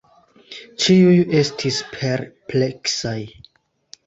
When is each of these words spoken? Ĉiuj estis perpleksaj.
Ĉiuj 0.83 1.19
estis 1.41 1.77
perpleksaj. 1.93 3.17